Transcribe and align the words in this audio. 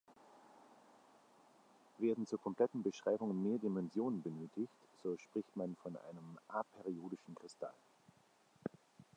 Werden 1.99 2.25
zur 2.25 2.41
kompletten 2.41 2.81
Beschreibung 2.81 3.39
mehr 3.43 3.59
Dimensionen 3.59 4.23
benötigt, 4.23 4.73
so 5.03 5.15
spricht 5.19 5.55
man 5.55 5.75
von 5.83 5.95
einem 5.95 6.39
"aperiodischen 6.47 7.35
Kristall". 7.35 7.71